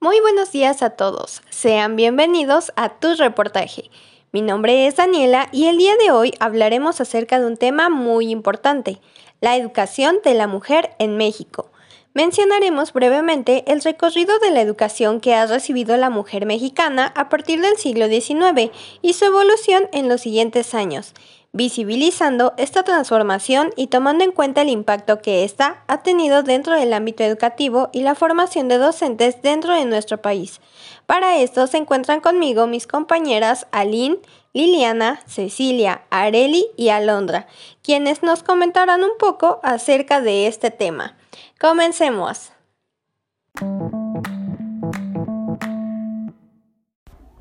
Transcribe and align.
Muy 0.00 0.20
buenos 0.20 0.50
días 0.50 0.82
a 0.82 0.90
todos, 0.90 1.42
sean 1.50 1.94
bienvenidos 1.94 2.72
a 2.74 2.98
tu 2.98 3.14
reportaje. 3.14 3.88
Mi 4.32 4.42
nombre 4.42 4.88
es 4.88 4.96
Daniela 4.96 5.48
y 5.52 5.66
el 5.66 5.78
día 5.78 5.94
de 5.96 6.10
hoy 6.10 6.34
hablaremos 6.40 7.00
acerca 7.00 7.38
de 7.38 7.46
un 7.46 7.56
tema 7.56 7.88
muy 7.88 8.30
importante, 8.30 9.00
la 9.40 9.56
educación 9.56 10.16
de 10.24 10.34
la 10.34 10.48
mujer 10.48 10.96
en 10.98 11.16
México. 11.16 11.71
Mencionaremos 12.14 12.92
brevemente 12.92 13.64
el 13.66 13.82
recorrido 13.82 14.38
de 14.38 14.50
la 14.50 14.60
educación 14.60 15.20
que 15.20 15.34
ha 15.34 15.46
recibido 15.46 15.96
la 15.96 16.10
mujer 16.10 16.46
mexicana 16.46 17.12
a 17.16 17.28
partir 17.28 17.60
del 17.60 17.76
siglo 17.76 18.06
XIX 18.06 18.70
y 19.00 19.14
su 19.14 19.24
evolución 19.24 19.88
en 19.92 20.08
los 20.08 20.20
siguientes 20.20 20.74
años 20.74 21.14
visibilizando 21.52 22.54
esta 22.56 22.82
transformación 22.82 23.72
y 23.76 23.88
tomando 23.88 24.24
en 24.24 24.32
cuenta 24.32 24.62
el 24.62 24.70
impacto 24.70 25.20
que 25.20 25.44
ésta 25.44 25.84
ha 25.86 26.02
tenido 26.02 26.42
dentro 26.42 26.74
del 26.74 26.92
ámbito 26.94 27.22
educativo 27.24 27.90
y 27.92 28.00
la 28.00 28.14
formación 28.14 28.68
de 28.68 28.78
docentes 28.78 29.42
dentro 29.42 29.74
de 29.74 29.84
nuestro 29.84 30.22
país. 30.22 30.60
Para 31.06 31.38
esto 31.38 31.66
se 31.66 31.76
encuentran 31.76 32.20
conmigo 32.20 32.66
mis 32.66 32.86
compañeras 32.86 33.66
Aline, 33.70 34.18
Liliana, 34.54 35.20
Cecilia, 35.26 36.02
Areli 36.10 36.66
y 36.76 36.88
Alondra, 36.88 37.46
quienes 37.82 38.22
nos 38.22 38.42
comentarán 38.42 39.04
un 39.04 39.18
poco 39.18 39.60
acerca 39.62 40.22
de 40.22 40.46
este 40.46 40.70
tema. 40.70 41.16
Comencemos. 41.60 42.52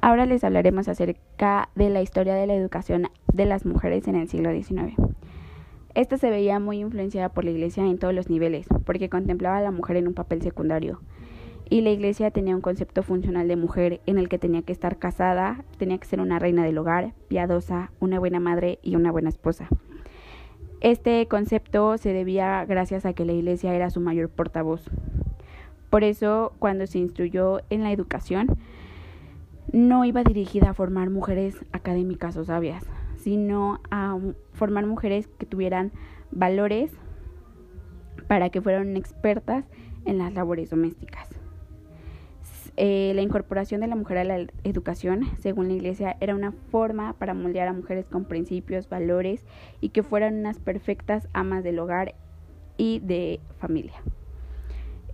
Ahora 0.01 0.25
les 0.25 0.43
hablaremos 0.43 0.87
acerca 0.87 1.69
de 1.75 1.89
la 1.89 2.01
historia 2.01 2.33
de 2.33 2.47
la 2.47 2.55
educación 2.55 3.07
de 3.31 3.45
las 3.45 3.65
mujeres 3.65 4.07
en 4.07 4.15
el 4.15 4.27
siglo 4.27 4.51
XIX. 4.51 4.95
Esta 5.93 6.17
se 6.17 6.29
veía 6.29 6.59
muy 6.59 6.79
influenciada 6.79 7.29
por 7.29 7.43
la 7.43 7.51
Iglesia 7.51 7.85
en 7.85 7.97
todos 7.97 8.13
los 8.13 8.29
niveles, 8.29 8.65
porque 8.85 9.09
contemplaba 9.09 9.57
a 9.57 9.61
la 9.61 9.71
mujer 9.71 9.97
en 9.97 10.07
un 10.07 10.13
papel 10.13 10.41
secundario. 10.41 11.01
Y 11.69 11.81
la 11.81 11.91
Iglesia 11.91 12.31
tenía 12.31 12.55
un 12.55 12.61
concepto 12.61 13.03
funcional 13.03 13.47
de 13.47 13.55
mujer 13.55 14.01
en 14.05 14.17
el 14.17 14.27
que 14.27 14.39
tenía 14.39 14.61
que 14.61 14.73
estar 14.73 14.97
casada, 14.97 15.63
tenía 15.77 15.97
que 15.97 16.07
ser 16.07 16.19
una 16.19 16.39
reina 16.39 16.63
del 16.63 16.77
hogar, 16.77 17.13
piadosa, 17.27 17.91
una 17.99 18.19
buena 18.19 18.39
madre 18.39 18.79
y 18.81 18.95
una 18.95 19.11
buena 19.11 19.29
esposa. 19.29 19.67
Este 20.81 21.27
concepto 21.27 21.95
se 21.99 22.11
debía 22.11 22.65
gracias 22.65 23.05
a 23.05 23.13
que 23.13 23.23
la 23.23 23.33
Iglesia 23.33 23.75
era 23.75 23.91
su 23.91 23.99
mayor 23.99 24.29
portavoz. 24.29 24.89
Por 25.91 26.03
eso, 26.03 26.53
cuando 26.57 26.87
se 26.87 26.97
instruyó 26.97 27.61
en 27.69 27.83
la 27.83 27.91
educación, 27.91 28.57
no 29.71 30.05
iba 30.05 30.23
dirigida 30.23 30.71
a 30.71 30.73
formar 30.73 31.11
mujeres 31.11 31.55
académicas 31.71 32.35
o 32.35 32.45
sabias, 32.45 32.83
sino 33.17 33.79
a 33.91 34.17
formar 34.53 34.87
mujeres 34.87 35.27
que 35.37 35.45
tuvieran 35.45 35.91
valores 36.31 36.91
para 38.27 38.49
que 38.49 38.61
fueran 38.61 38.97
expertas 38.97 39.65
en 40.05 40.17
las 40.17 40.33
labores 40.33 40.71
domésticas. 40.71 41.40
Eh, 42.77 43.11
la 43.15 43.21
incorporación 43.21 43.81
de 43.81 43.87
la 43.87 43.95
mujer 43.95 44.17
a 44.17 44.23
la 44.23 44.47
educación, 44.63 45.27
según 45.39 45.67
la 45.67 45.73
Iglesia, 45.73 46.17
era 46.19 46.35
una 46.35 46.51
forma 46.51 47.13
para 47.13 47.33
moldear 47.33 47.67
a 47.67 47.73
mujeres 47.73 48.05
con 48.05 48.25
principios, 48.25 48.89
valores 48.89 49.45
y 49.81 49.89
que 49.89 50.03
fueran 50.03 50.39
unas 50.39 50.59
perfectas 50.59 51.27
amas 51.33 51.63
del 51.63 51.79
hogar 51.79 52.15
y 52.77 52.99
de 52.99 53.39
familia 53.59 54.01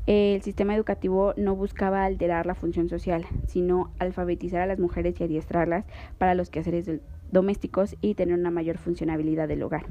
el 0.07 0.41
sistema 0.41 0.73
educativo 0.73 1.33
no 1.35 1.55
buscaba 1.55 2.05
alterar 2.05 2.45
la 2.45 2.55
función 2.55 2.87
social, 2.87 3.25
sino 3.45 3.91
alfabetizar 3.99 4.61
a 4.61 4.65
las 4.65 4.79
mujeres 4.79 5.19
y 5.19 5.25
adiestrarlas 5.25 5.85
para 6.17 6.33
los 6.33 6.49
quehaceres 6.49 6.89
domésticos 7.29 7.97
y 7.99 8.15
tener 8.15 8.39
una 8.39 8.49
mayor 8.49 8.77
funcionabilidad 8.77 9.49
del 9.49 9.63
hogar. 9.63 9.85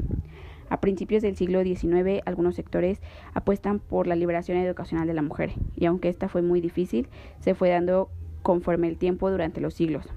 A 0.68 0.80
principios 0.80 1.22
del 1.22 1.36
siglo 1.36 1.62
XIX, 1.62 2.22
algunos 2.24 2.56
sectores 2.56 3.00
apuestan 3.34 3.78
por 3.78 4.06
la 4.06 4.16
liberación 4.16 4.58
educacional 4.58 5.06
de 5.06 5.14
la 5.14 5.22
mujer, 5.22 5.52
y 5.76 5.86
aunque 5.86 6.08
esta 6.08 6.28
fue 6.28 6.42
muy 6.42 6.60
difícil, 6.60 7.08
se 7.40 7.54
fue 7.54 7.70
dando 7.70 8.10
conforme 8.42 8.88
el 8.88 8.96
tiempo 8.96 9.30
durante 9.30 9.60
los 9.60 9.74
siglos. 9.74 10.08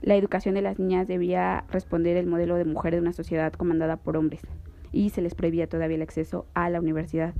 La 0.00 0.14
educación 0.14 0.54
de 0.54 0.62
las 0.62 0.78
niñas 0.78 1.08
debía 1.08 1.64
responder 1.70 2.16
el 2.16 2.26
modelo 2.26 2.56
de 2.56 2.64
mujer 2.64 2.94
de 2.94 3.00
una 3.00 3.12
sociedad 3.12 3.52
comandada 3.52 3.96
por 3.96 4.16
hombres, 4.16 4.42
y 4.92 5.10
se 5.10 5.22
les 5.22 5.34
prohibía 5.34 5.68
todavía 5.68 5.96
el 5.96 6.02
acceso 6.02 6.46
a 6.54 6.70
la 6.70 6.80
universidad. 6.80 7.34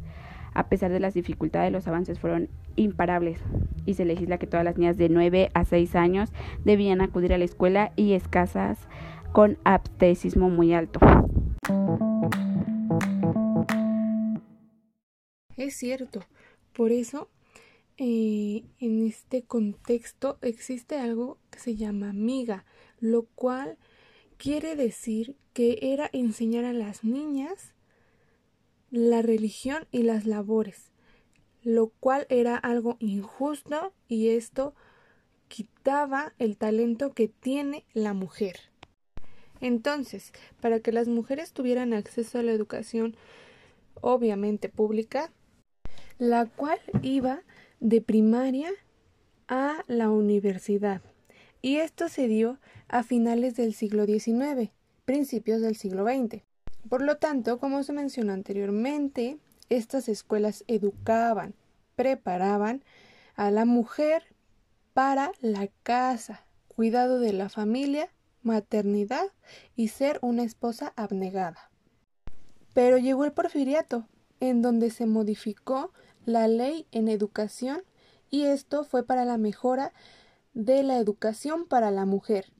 A 0.55 0.69
pesar 0.69 0.91
de 0.91 1.01
las 1.01 1.15
dificultades, 1.15 1.73
los 1.73 1.87
avances 1.87 2.19
fueron 2.19 2.49
imparables 2.77 3.41
y 3.87 3.95
se 3.95 4.05
legisla 4.05 4.39
que 4.39 4.47
todas 4.47 4.65
las 4.65 4.77
niñas 4.77 4.97
de 4.97 5.09
9 5.09 5.51
a 5.55 5.65
6 5.65 5.95
años 5.95 6.33
debían 6.65 7.01
acudir 7.01 7.33
a 7.33 7.39
la 7.39 7.45
escuela 7.45 7.93
y 7.97 8.13
escasas 8.13 8.89
con 9.33 9.57
abstesismo 9.65 10.51
muy 10.51 10.73
alto. 10.75 11.01
Es 15.59 15.77
cierto, 15.77 16.21
por 16.73 16.93
eso 16.93 17.29
eh, 17.97 18.63
en 18.79 19.05
este 19.05 19.43
contexto 19.43 20.39
existe 20.41 20.97
algo 20.97 21.37
que 21.51 21.59
se 21.59 21.75
llama 21.75 22.13
miga, 22.13 22.65
lo 23.01 23.25
cual 23.25 23.77
quiere 24.37 24.77
decir 24.77 25.35
que 25.55 25.81
era 25.83 26.09
enseñar 26.13 26.65
a 26.65 26.73
las 26.73 27.03
niñas 27.03 27.75
la 28.93 29.21
religión 29.21 29.89
y 29.91 30.05
las 30.05 30.27
labores, 30.27 30.93
lo 31.65 31.89
cual 31.89 32.29
era 32.31 32.57
algo 32.57 32.97
injusto 33.01 33.93
y 34.07 34.29
esto 34.29 34.77
quitaba 35.49 36.35
el 36.39 36.57
talento 36.57 37.11
que 37.11 37.27
tiene 37.27 37.85
la 37.95 38.15
mujer. 38.15 38.61
Entonces, 39.61 40.33
para 40.61 40.79
que 40.79 40.93
las 40.93 41.09
mujeres 41.09 41.53
tuvieran 41.53 41.95
acceso 41.95 42.39
a 42.39 42.45
la 42.45 42.53
educación 42.53 43.17
obviamente 44.01 44.69
pública, 44.69 45.33
la 46.19 46.47
cual 46.47 46.79
iba 47.03 47.43
de 47.81 48.01
primaria 48.01 48.71
a 49.47 49.85
la 49.87 50.11
universidad. 50.11 51.01
Y 51.63 51.77
esto 51.77 52.09
se 52.09 52.29
dio 52.29 52.59
a 52.89 53.03
finales 53.03 53.57
del 53.57 53.75
siglo 53.75 54.07
XIX, 54.07 54.71
principios 55.05 55.61
del 55.61 55.77
siglo 55.77 56.05
XX. 56.05 56.43
Por 56.89 57.03
lo 57.03 57.17
tanto, 57.17 57.59
como 57.59 57.83
se 57.83 57.93
mencionó 57.93 58.33
anteriormente, 58.33 59.39
estas 59.69 60.09
escuelas 60.09 60.65
educaban, 60.67 61.55
preparaban 61.97 62.83
a 63.37 63.51
la 63.51 63.65
mujer 63.65 64.25
para 64.95 65.33
la 65.41 65.69
casa, 65.83 66.45
cuidado 66.69 67.21
de 67.21 67.33
la 67.33 67.49
familia, 67.49 68.09
maternidad 68.43 69.27
y 69.77 69.89
ser 69.89 70.19
una 70.23 70.43
esposa 70.43 70.93
abnegada. 70.97 71.71
Pero 72.75 72.99
llegó 72.99 73.25
el 73.25 73.33
porfiriato, 73.33 74.07
en 74.41 74.63
donde 74.63 74.91
se 74.91 75.07
modificó 75.07 75.93
la 76.29 76.47
ley 76.47 76.87
en 76.93 77.09
educación 77.09 77.83
y 78.29 78.43
esto 78.45 78.85
fue 78.85 79.03
para 79.03 79.25
la 79.25 79.39
mejora 79.39 79.95
de 80.53 80.83
la 80.83 80.99
educación 80.99 81.65
para 81.65 81.91
la 81.91 82.05
mujer. 82.05 82.53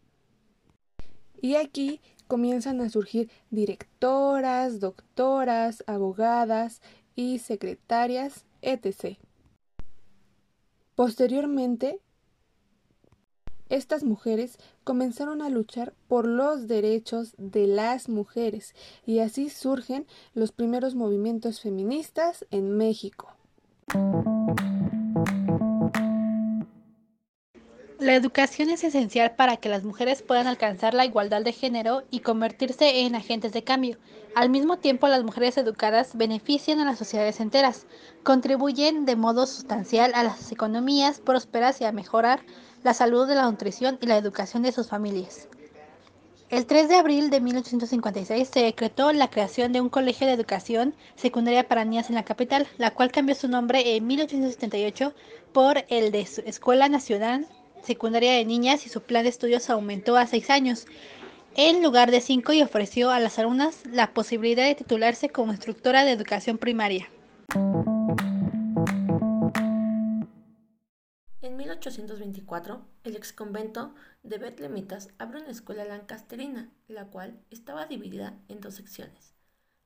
Y 1.43 1.57
aquí 1.57 2.01
comienzan 2.29 2.81
a 2.81 2.89
surgir 2.89 3.31
directoras, 3.51 4.81
doctoras, 4.81 5.85
abogadas 5.87 6.81
y 7.15 7.41
secretarias, 7.41 8.47
etc. 8.63 9.19
Posteriormente, 10.95 12.01
estas 13.69 14.03
mujeres 14.03 14.59
comenzaron 14.83 15.43
a 15.43 15.51
luchar 15.51 15.93
por 16.09 16.27
los 16.27 16.69
derechos 16.69 17.35
de 17.37 17.67
las 17.67 18.09
mujeres 18.09 18.75
y 19.05 19.19
así 19.19 19.51
surgen 19.51 20.07
los 20.33 20.53
primeros 20.53 20.95
movimientos 20.95 21.61
feministas 21.61 22.47
en 22.51 22.75
México. 22.75 23.38
La 27.99 28.15
educación 28.15 28.71
es 28.71 28.85
esencial 28.85 29.35
para 29.35 29.57
que 29.57 29.69
las 29.69 29.83
mujeres 29.83 30.23
puedan 30.23 30.47
alcanzar 30.47 30.95
la 30.95 31.05
igualdad 31.05 31.43
de 31.43 31.53
género 31.53 32.05
y 32.11 32.21
convertirse 32.21 33.01
en 33.01 33.15
agentes 33.15 33.53
de 33.53 33.65
cambio. 33.65 33.99
Al 34.35 34.51
mismo 34.51 34.79
tiempo, 34.79 35.09
las 35.09 35.25
mujeres 35.25 35.59
educadas 35.59 36.17
benefician 36.17 36.81
a 36.81 36.85
las 36.85 36.99
sociedades 36.99 37.41
enteras, 37.41 37.87
contribuyen 38.23 39.05
de 39.05 39.17
modo 39.17 39.47
sustancial 39.47 40.13
a 40.15 40.23
las 40.23 40.53
economías 40.53 41.21
prósperas 41.21 41.81
y 41.81 41.85
a 41.85 41.93
mejorar 41.93 42.41
la 42.85 42.95
salud 42.95 43.27
de 43.27 43.35
la 43.35 43.51
nutrición 43.51 43.99
y 44.01 44.07
la 44.07 44.17
educación 44.17 44.63
de 44.63 44.73
sus 44.73 44.89
familias. 44.89 45.49
El 46.51 46.65
3 46.65 46.89
de 46.89 46.95
abril 46.95 47.29
de 47.29 47.41
1856 47.41 48.49
se 48.49 48.61
decretó 48.61 49.13
la 49.13 49.29
creación 49.29 49.73
de 49.73 49.83
un 49.83 49.91
colegio 49.91 50.27
de 50.27 50.33
educación 50.33 50.95
secundaria 51.15 51.69
para 51.69 51.85
niñas 51.85 52.09
en 52.09 52.15
la 52.15 52.25
capital, 52.25 52.67
la 52.79 52.93
cual 52.93 53.13
cambió 53.13 53.35
su 53.35 53.49
nombre 53.49 53.97
en 53.97 54.07
1878 54.07 55.13
por 55.53 55.85
el 55.89 56.11
de 56.11 56.21
Escuela 56.21 56.89
Nacional 56.89 57.47
secundaria 57.83 58.33
de 58.33 58.45
niñas 58.45 58.87
y 58.87 58.89
su 58.89 59.03
plan 59.03 59.25
de 59.25 59.29
estudios 59.29 59.71
aumentó 59.71 60.17
a 60.17 60.27
seis 60.27 60.51
años, 60.51 60.87
en 61.55 61.83
lugar 61.83 62.11
de 62.11 62.21
cinco 62.21 62.53
y 62.53 62.63
ofreció 62.63 63.11
a 63.11 63.21
las 63.21 63.39
alumnas 63.39 63.83
la 63.91 64.13
posibilidad 64.13 64.65
de 64.65 64.75
titularse 64.75 65.29
como 65.29 65.53
instructora 65.53 66.05
de 66.05 66.13
educación 66.13 66.59
primaria. 66.59 67.09
1824, 71.79 72.85
el 73.05 73.15
exconvento 73.15 73.95
de 74.25 74.39
Betlemitas 74.39 75.11
abrió 75.19 75.41
una 75.41 75.53
escuela 75.53 75.85
lancasterina, 75.85 76.73
la 76.89 77.07
cual 77.07 77.41
estaba 77.51 77.87
dividida 77.87 78.37
en 78.49 78.61
dos 78.61 78.75
secciones. 78.75 79.35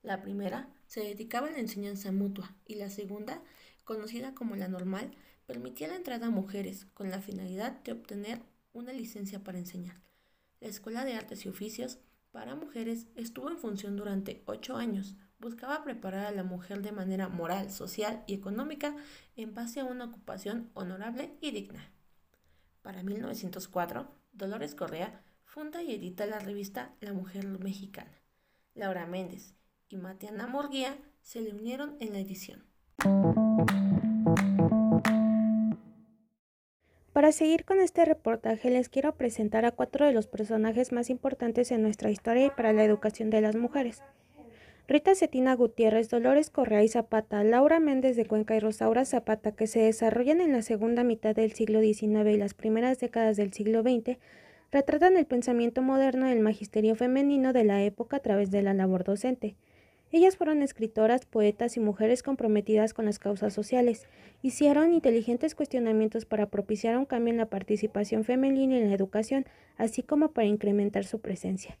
La 0.01 0.21
primera 0.21 0.69
se 0.87 1.01
dedicaba 1.01 1.47
a 1.47 1.51
la 1.51 1.59
enseñanza 1.59 2.11
mutua 2.11 2.55
y 2.65 2.75
la 2.75 2.89
segunda, 2.89 3.43
conocida 3.83 4.33
como 4.33 4.55
la 4.55 4.67
normal, 4.67 5.11
permitía 5.45 5.87
la 5.87 5.95
entrada 5.95 6.27
a 6.27 6.31
mujeres 6.31 6.87
con 6.95 7.11
la 7.11 7.21
finalidad 7.21 7.73
de 7.83 7.91
obtener 7.91 8.41
una 8.73 8.91
licencia 8.91 9.43
para 9.43 9.59
enseñar. 9.59 10.01
La 10.61 10.69
Escuela 10.69 11.05
de 11.05 11.13
Artes 11.13 11.45
y 11.45 11.49
Oficios 11.49 11.99
para 12.31 12.55
Mujeres 12.55 13.05
estuvo 13.15 13.51
en 13.51 13.59
función 13.59 13.95
durante 13.95 14.41
ocho 14.47 14.77
años. 14.77 15.15
Buscaba 15.43 15.83
preparar 15.83 16.25
a 16.25 16.31
la 16.31 16.43
mujer 16.43 16.81
de 16.81 16.93
manera 16.93 17.27
moral, 17.27 17.69
social 17.69 18.23
y 18.27 18.33
económica 18.33 18.95
en 19.35 19.53
base 19.53 19.81
a 19.81 19.83
una 19.83 20.05
ocupación 20.05 20.71
honorable 20.73 21.33
y 21.41 21.51
digna. 21.51 21.91
Para 22.81 23.03
1904, 23.03 24.07
Dolores 24.31 24.73
Correa 24.73 25.21
funda 25.43 25.83
y 25.83 25.93
edita 25.93 26.25
la 26.27 26.39
revista 26.39 26.95
La 27.01 27.11
Mujer 27.11 27.45
Mexicana. 27.45 28.21
Laura 28.73 29.05
Méndez 29.05 29.53
y 29.89 29.97
Matiana 29.97 30.47
Morguía 30.47 30.97
se 31.21 31.41
le 31.41 31.53
unieron 31.53 31.97
en 31.99 32.13
la 32.13 32.19
edición. 32.19 32.63
Para 37.11 37.33
seguir 37.33 37.65
con 37.65 37.81
este 37.81 38.05
reportaje 38.05 38.69
les 38.69 38.87
quiero 38.87 39.15
presentar 39.15 39.65
a 39.65 39.71
cuatro 39.71 40.05
de 40.05 40.13
los 40.13 40.25
personajes 40.25 40.93
más 40.93 41.09
importantes 41.09 41.71
en 41.71 41.81
nuestra 41.81 42.11
historia 42.11 42.45
y 42.45 42.49
para 42.49 42.71
la 42.71 42.85
educación 42.85 43.29
de 43.29 43.41
las 43.41 43.57
mujeres. 43.57 44.01
Rita 44.85 45.15
Cetina 45.15 45.55
Gutiérrez, 45.55 46.09
Dolores 46.09 46.49
Correa 46.49 46.83
y 46.83 46.89
Zapata, 46.89 47.41
Laura 47.45 47.79
Méndez 47.79 48.17
de 48.17 48.25
Cuenca 48.25 48.57
y 48.57 48.59
Rosaura 48.59 49.05
Zapata, 49.05 49.53
que 49.53 49.65
se 49.65 49.79
desarrollan 49.79 50.41
en 50.41 50.51
la 50.51 50.61
segunda 50.61 51.05
mitad 51.05 51.33
del 51.33 51.53
siglo 51.53 51.79
XIX 51.79 52.29
y 52.33 52.37
las 52.37 52.53
primeras 52.53 52.99
décadas 52.99 53.37
del 53.37 53.53
siglo 53.53 53.81
XX, 53.81 54.17
retratan 54.73 55.15
el 55.15 55.25
pensamiento 55.25 55.81
moderno 55.81 56.27
del 56.27 56.41
magisterio 56.41 56.95
femenino 56.95 57.53
de 57.53 57.63
la 57.63 57.81
época 57.81 58.17
a 58.17 58.19
través 58.19 58.51
de 58.51 58.61
la 58.61 58.73
labor 58.73 59.05
docente. 59.05 59.55
Ellas 60.11 60.35
fueron 60.35 60.61
escritoras, 60.61 61.25
poetas 61.25 61.77
y 61.77 61.79
mujeres 61.79 62.21
comprometidas 62.21 62.93
con 62.93 63.05
las 63.05 63.19
causas 63.19 63.53
sociales. 63.53 64.05
Hicieron 64.41 64.93
inteligentes 64.93 65.55
cuestionamientos 65.55 66.25
para 66.25 66.47
propiciar 66.47 66.97
un 66.97 67.05
cambio 67.05 67.31
en 67.31 67.37
la 67.37 67.45
participación 67.45 68.25
femenina 68.25 68.77
en 68.77 68.89
la 68.89 68.95
educación, 68.95 69.45
así 69.77 70.03
como 70.03 70.31
para 70.31 70.47
incrementar 70.47 71.05
su 71.05 71.21
presencia. 71.21 71.77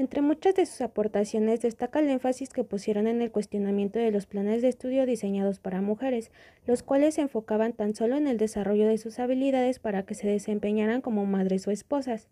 Entre 0.00 0.22
muchas 0.22 0.54
de 0.54 0.64
sus 0.64 0.80
aportaciones 0.80 1.60
destaca 1.60 1.98
el 1.98 2.08
énfasis 2.08 2.48
que 2.54 2.64
pusieron 2.64 3.06
en 3.06 3.20
el 3.20 3.30
cuestionamiento 3.30 3.98
de 3.98 4.10
los 4.10 4.24
planes 4.24 4.62
de 4.62 4.68
estudio 4.68 5.04
diseñados 5.04 5.58
para 5.58 5.82
mujeres, 5.82 6.30
los 6.64 6.82
cuales 6.82 7.16
se 7.16 7.20
enfocaban 7.20 7.74
tan 7.74 7.94
solo 7.94 8.16
en 8.16 8.26
el 8.26 8.38
desarrollo 8.38 8.88
de 8.88 8.96
sus 8.96 9.18
habilidades 9.18 9.78
para 9.78 10.04
que 10.04 10.14
se 10.14 10.26
desempeñaran 10.26 11.02
como 11.02 11.26
madres 11.26 11.68
o 11.68 11.70
esposas 11.70 12.28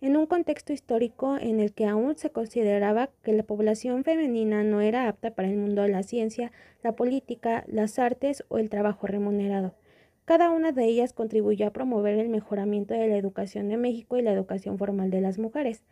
en 0.00 0.16
un 0.16 0.26
contexto 0.26 0.72
histórico 0.72 1.36
en 1.36 1.58
el 1.58 1.72
que 1.72 1.86
aún 1.86 2.16
se 2.16 2.30
consideraba 2.30 3.10
que 3.24 3.32
la 3.32 3.42
población 3.42 4.04
femenina 4.04 4.62
no 4.62 4.80
era 4.80 5.08
apta 5.08 5.32
para 5.32 5.48
el 5.48 5.56
mundo 5.56 5.82
de 5.82 5.88
la 5.88 6.04
ciencia, 6.04 6.52
la 6.84 6.92
política, 6.92 7.64
las 7.66 7.98
artes 7.98 8.44
o 8.46 8.58
el 8.58 8.70
trabajo 8.70 9.08
remunerado. 9.08 9.74
Cada 10.24 10.50
una 10.50 10.70
de 10.70 10.84
ellas 10.84 11.14
contribuyó 11.14 11.66
a 11.66 11.72
promover 11.72 12.16
el 12.16 12.28
mejoramiento 12.28 12.94
de 12.94 13.08
la 13.08 13.16
educación 13.16 13.68
de 13.70 13.76
México 13.76 14.16
y 14.18 14.22
la 14.22 14.32
educación 14.32 14.78
formal 14.78 15.10
de 15.10 15.20
las 15.20 15.38
mujeres. 15.38 15.82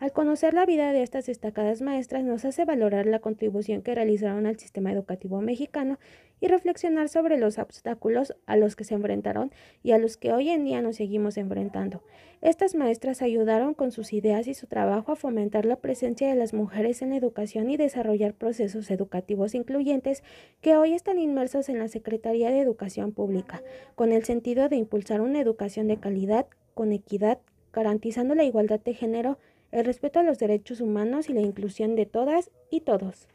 Al 0.00 0.12
conocer 0.12 0.54
la 0.54 0.64
vida 0.64 0.92
de 0.92 1.02
estas 1.02 1.26
destacadas 1.26 1.82
maestras 1.82 2.22
nos 2.22 2.44
hace 2.44 2.64
valorar 2.64 3.06
la 3.06 3.18
contribución 3.18 3.82
que 3.82 3.96
realizaron 3.96 4.46
al 4.46 4.56
sistema 4.56 4.92
educativo 4.92 5.40
mexicano 5.40 5.98
y 6.40 6.46
reflexionar 6.46 7.08
sobre 7.08 7.36
los 7.36 7.58
obstáculos 7.58 8.36
a 8.46 8.56
los 8.56 8.76
que 8.76 8.84
se 8.84 8.94
enfrentaron 8.94 9.50
y 9.82 9.90
a 9.90 9.98
los 9.98 10.16
que 10.16 10.32
hoy 10.32 10.50
en 10.50 10.64
día 10.64 10.80
nos 10.82 10.96
seguimos 10.96 11.36
enfrentando. 11.36 12.00
Estas 12.42 12.76
maestras 12.76 13.22
ayudaron 13.22 13.74
con 13.74 13.90
sus 13.90 14.12
ideas 14.12 14.46
y 14.46 14.54
su 14.54 14.68
trabajo 14.68 15.10
a 15.10 15.16
fomentar 15.16 15.64
la 15.64 15.74
presencia 15.74 16.28
de 16.28 16.36
las 16.36 16.54
mujeres 16.54 17.02
en 17.02 17.10
la 17.10 17.16
educación 17.16 17.68
y 17.68 17.76
desarrollar 17.76 18.34
procesos 18.34 18.92
educativos 18.92 19.56
incluyentes 19.56 20.22
que 20.60 20.76
hoy 20.76 20.94
están 20.94 21.18
inmersos 21.18 21.68
en 21.68 21.80
la 21.80 21.88
Secretaría 21.88 22.52
de 22.52 22.60
Educación 22.60 23.10
Pública, 23.10 23.64
con 23.96 24.12
el 24.12 24.24
sentido 24.24 24.68
de 24.68 24.76
impulsar 24.76 25.20
una 25.20 25.40
educación 25.40 25.88
de 25.88 25.96
calidad, 25.96 26.46
con 26.74 26.92
equidad, 26.92 27.40
garantizando 27.72 28.36
la 28.36 28.44
igualdad 28.44 28.78
de 28.78 28.94
género, 28.94 29.38
el 29.70 29.84
respeto 29.84 30.20
a 30.20 30.22
los 30.22 30.38
derechos 30.38 30.80
humanos 30.80 31.28
y 31.28 31.32
la 31.32 31.40
inclusión 31.40 31.94
de 31.96 32.06
todas 32.06 32.50
y 32.70 32.80
todos. 32.80 33.28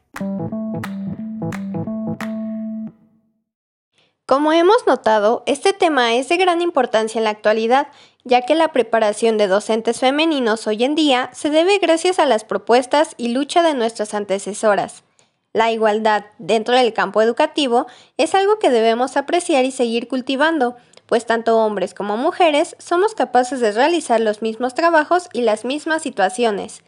Como 4.26 4.52
hemos 4.52 4.86
notado, 4.86 5.42
este 5.46 5.74
tema 5.74 6.14
es 6.14 6.30
de 6.30 6.38
gran 6.38 6.62
importancia 6.62 7.18
en 7.18 7.24
la 7.24 7.30
actualidad, 7.30 7.88
ya 8.24 8.40
que 8.42 8.54
la 8.54 8.72
preparación 8.72 9.36
de 9.36 9.48
docentes 9.48 10.00
femeninos 10.00 10.66
hoy 10.66 10.82
en 10.82 10.94
día 10.94 11.28
se 11.34 11.50
debe 11.50 11.78
gracias 11.78 12.18
a 12.18 12.24
las 12.24 12.42
propuestas 12.42 13.14
y 13.18 13.28
lucha 13.28 13.62
de 13.62 13.74
nuestras 13.74 14.14
antecesoras. 14.14 15.04
La 15.52 15.70
igualdad 15.70 16.24
dentro 16.38 16.74
del 16.74 16.94
campo 16.94 17.20
educativo 17.20 17.86
es 18.16 18.34
algo 18.34 18.58
que 18.58 18.70
debemos 18.70 19.18
apreciar 19.18 19.66
y 19.66 19.70
seguir 19.70 20.08
cultivando, 20.08 20.74
pues 21.06 21.26
tanto 21.26 21.58
hombres 21.58 21.94
como 21.94 22.16
mujeres 22.16 22.76
somos 22.78 23.14
capaces 23.14 23.60
de 23.60 23.72
realizar 23.72 24.20
los 24.20 24.42
mismos 24.42 24.74
trabajos 24.74 25.28
y 25.32 25.42
las 25.42 25.64
mismas 25.64 26.02
situaciones. 26.02 26.82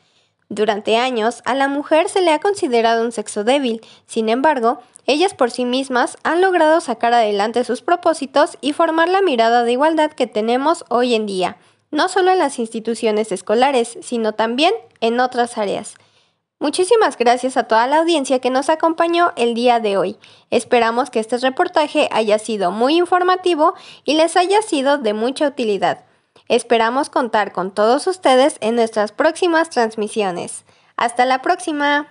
Durante 0.49 0.97
años, 0.97 1.43
a 1.45 1.55
la 1.55 1.67
mujer 1.67 2.09
se 2.09 2.23
le 2.23 2.31
ha 2.31 2.39
considerado 2.39 3.05
un 3.05 3.11
sexo 3.13 3.43
débil, 3.43 3.81
sin 4.07 4.29
embargo, 4.29 4.79
ellas 5.07 5.35
por 5.35 5.51
sí 5.51 5.65
mismas 5.65 6.19
han 6.23 6.41
logrado 6.41 6.81
sacar 6.81 7.15
adelante 7.15 7.65
sus 7.65 7.83
propósitos 7.83 8.59
y 8.61 8.73
formar 8.73 9.09
la 9.09 9.23
mirada 9.23 9.65
de 9.65 9.73
igualdad 9.73 10.13
que 10.13 10.27
tenemos 10.27 10.85
hoy 10.89 11.15
en 11.15 11.27
día, 11.27 11.57
no 11.91 12.09
solo 12.09 12.31
en 12.31 12.39
las 12.39 12.59
instituciones 12.59 13.33
escolares, 13.33 13.99
sino 14.03 14.33
también 14.33 14.73
en 15.01 15.21
otras 15.21 15.59
áreas. 15.59 15.95
Muchísimas 16.59 17.19
gracias 17.19 17.59
a 17.59 17.65
toda 17.65 17.87
la 17.87 17.99
audiencia 17.99 18.39
que 18.39 18.49
nos 18.49 18.71
acompañó 18.71 19.33
el 19.37 19.55
día 19.55 19.79
de 19.79 19.99
hoy. 19.99 20.17
Esperamos 20.51 21.11
que 21.11 21.21
este 21.21 21.37
reportaje 21.37 22.09
haya 22.11 22.39
sido 22.39 22.71
muy 22.71 22.97
informativo 22.97 23.75
y 24.05 24.15
les 24.15 24.37
haya 24.39 24.63
sido 24.63 24.97
de 24.97 25.13
mucha 25.13 25.47
utilidad. 25.47 26.05
Esperamos 26.49 27.11
contar 27.11 27.53
con 27.53 27.73
todos 27.73 28.07
ustedes 28.07 28.57
en 28.61 28.77
nuestras 28.77 29.13
próximas 29.13 29.69
transmisiones. 29.69 30.65
Hasta 30.97 31.27
la 31.27 31.43
próxima. 31.43 32.09